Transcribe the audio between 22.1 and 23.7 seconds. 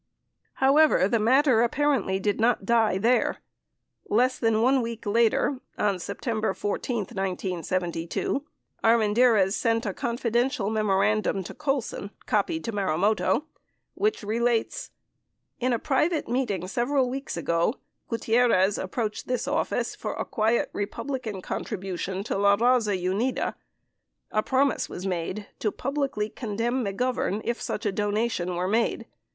to La Baza Unida.